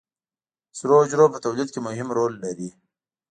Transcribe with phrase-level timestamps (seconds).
[0.77, 2.69] سرو حجرو په تولید کې مهم رول لري